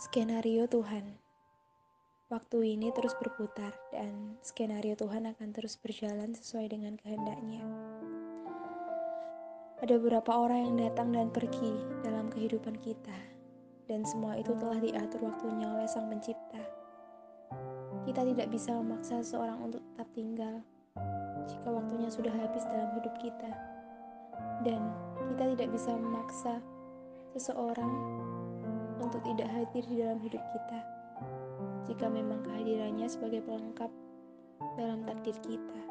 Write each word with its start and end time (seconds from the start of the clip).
Skenario 0.00 0.64
Tuhan 0.64 1.20
Waktu 2.32 2.72
ini 2.72 2.88
terus 2.88 3.12
berputar 3.20 3.76
dan 3.92 4.40
skenario 4.40 4.96
Tuhan 4.96 5.28
akan 5.28 5.52
terus 5.52 5.76
berjalan 5.76 6.32
sesuai 6.32 6.72
dengan 6.72 6.96
kehendaknya. 7.04 7.60
Ada 9.84 10.00
beberapa 10.00 10.32
orang 10.40 10.72
yang 10.72 10.88
datang 10.88 11.12
dan 11.12 11.28
pergi 11.28 11.84
dalam 12.00 12.32
kehidupan 12.32 12.80
kita 12.80 13.12
dan 13.92 14.00
semua 14.08 14.40
itu 14.40 14.56
telah 14.56 14.80
diatur 14.80 15.20
waktunya 15.20 15.68
oleh 15.68 15.84
Sang 15.84 16.08
Pencipta. 16.08 16.64
Kita 18.08 18.24
tidak 18.24 18.48
bisa 18.48 18.72
memaksa 18.80 19.20
seseorang 19.20 19.60
untuk 19.60 19.84
tetap 19.84 20.08
tinggal 20.16 20.64
jika 21.44 21.68
waktunya 21.68 22.08
sudah 22.08 22.32
habis 22.32 22.64
dalam 22.72 22.88
hidup 22.96 23.12
kita. 23.20 23.52
Dan 24.64 24.80
kita 25.36 25.44
tidak 25.60 25.76
bisa 25.76 25.92
memaksa 25.92 26.56
seseorang 27.36 27.92
untuk 29.10 29.26
tidak 29.26 29.50
hadir 29.50 29.82
di 29.90 29.98
dalam 29.98 30.22
hidup 30.22 30.38
kita. 30.38 30.80
Jika 31.90 32.06
memang 32.06 32.46
kehadirannya 32.46 33.10
sebagai 33.10 33.42
pelengkap 33.42 33.90
dalam 34.78 35.02
takdir 35.02 35.34
kita. 35.42 35.82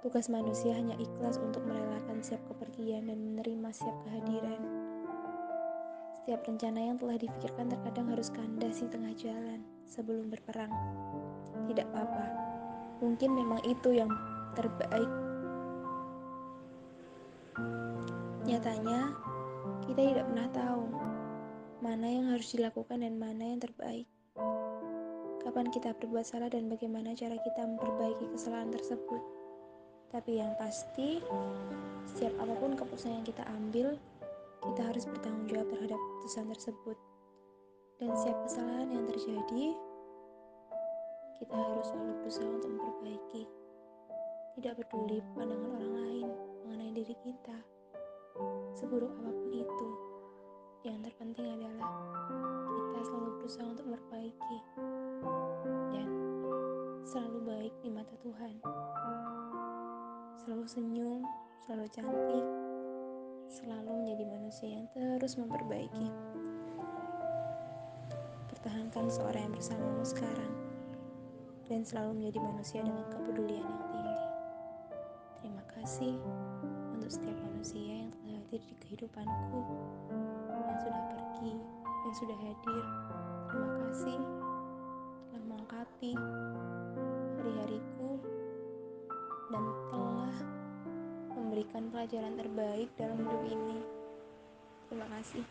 Tugas 0.00 0.32
manusia 0.32 0.72
hanya 0.72 0.96
ikhlas 0.96 1.36
untuk 1.36 1.60
merelakan 1.68 2.24
setiap 2.24 2.48
kepergian 2.48 3.12
dan 3.12 3.20
menerima 3.20 3.68
setiap 3.76 3.92
kehadiran. 4.08 4.60
Setiap 6.24 6.40
rencana 6.48 6.80
yang 6.80 6.96
telah 6.96 7.20
difikirkan 7.20 7.68
terkadang 7.68 8.08
harus 8.08 8.32
kandas 8.32 8.80
di 8.80 8.88
tengah 8.88 9.12
jalan 9.12 9.60
sebelum 9.84 10.32
berperang. 10.32 10.72
Tidak 11.68 11.84
apa-apa, 11.92 12.26
mungkin 13.04 13.36
memang 13.36 13.60
itu 13.68 13.92
yang 13.92 14.08
terbaik. 14.56 15.12
Nyatanya, 18.48 19.12
kita 19.84 20.00
tidak 20.00 20.24
pernah 20.32 20.48
tahu 20.48 20.84
mana 21.84 22.08
yang 22.08 22.32
harus 22.32 22.56
dilakukan 22.56 23.04
dan 23.04 23.20
mana 23.20 23.44
yang 23.44 23.60
terbaik. 23.60 24.08
Kapan 25.44 25.68
kita 25.68 25.92
berbuat 26.00 26.24
salah 26.24 26.48
dan 26.48 26.72
bagaimana 26.72 27.12
cara 27.12 27.36
kita 27.36 27.60
memperbaiki 27.60 28.32
kesalahan 28.32 28.72
tersebut. 28.72 29.20
Tapi 30.08 30.40
yang 30.40 30.56
pasti, 30.56 31.20
setiap 32.08 32.32
apa 32.40 32.56
pun 32.56 32.72
keputusan 32.72 33.20
yang 33.20 33.26
kita 33.28 33.44
ambil, 33.52 34.00
kita 34.64 34.80
harus 34.80 35.04
bertanggung 35.04 35.44
jawab 35.44 35.68
terhadap 35.76 36.00
keputusan 36.00 36.48
tersebut. 36.56 36.96
Dan 38.00 38.16
setiap 38.16 38.38
kesalahan 38.48 38.88
yang 38.88 39.04
terjadi, 39.04 39.64
kita 41.36 41.52
harus 41.52 41.84
selalu 41.92 42.12
berusaha 42.24 42.48
untuk 42.48 42.70
memperbaiki. 42.80 43.44
Tidak 44.56 44.72
peduli 44.72 45.20
pandangan 45.36 45.68
orang 45.76 45.94
lain 46.00 46.26
mengenai 46.64 46.96
diri 46.96 47.16
kita. 47.20 47.58
Seburuk 48.72 49.12
apa 49.20 49.36
pun 49.36 49.52
itu, 49.52 49.88
yang 50.84 51.00
terpenting 51.00 51.48
adalah 51.48 51.88
kita 52.68 53.00
selalu 53.08 53.30
berusaha 53.40 53.64
untuk 53.64 53.88
memperbaiki 53.88 54.58
dan 55.96 56.08
selalu 57.08 57.38
baik 57.48 57.74
di 57.80 57.88
mata 57.88 58.12
Tuhan. 58.20 58.60
Selalu 60.44 60.64
senyum, 60.68 61.24
selalu 61.64 61.88
cantik, 61.88 62.46
selalu 63.48 63.90
menjadi 63.96 64.24
manusia 64.28 64.68
yang 64.76 64.84
terus 64.92 65.40
memperbaiki. 65.40 66.12
Pertahankan 68.52 69.08
seorang 69.08 69.40
yang 69.48 69.54
bersamamu 69.56 70.04
sekarang 70.04 70.52
dan 71.64 71.80
selalu 71.80 72.20
menjadi 72.20 72.38
manusia 72.44 72.84
dengan 72.84 73.08
kepedulian 73.08 73.64
yang 73.64 73.84
tinggi. 73.88 74.18
Terima 75.40 75.64
kasih 75.80 76.12
untuk 77.04 77.20
setiap 77.20 77.36
manusia 77.36 78.00
yang 78.00 78.08
telah 78.16 78.32
hadir 78.32 78.60
di 78.64 78.74
kehidupanku 78.80 79.60
yang 82.00 82.16
sudah 82.16 82.38
hadir. 82.40 82.84
Terima 83.44 83.68
kasih 83.76 84.20
telah 85.28 85.42
melengkapi 85.44 86.12
hari-hariku 87.36 88.10
dan 89.52 89.64
telah 89.92 90.36
memberikan 91.36 91.92
pelajaran 91.92 92.34
terbaik 92.40 92.88
dalam 92.96 93.20
hidup 93.20 93.42
ini. 93.52 93.78
Terima 94.88 95.04
kasih. 95.12 95.44